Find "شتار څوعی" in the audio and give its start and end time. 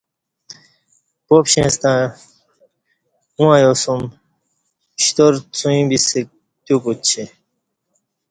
5.03-5.81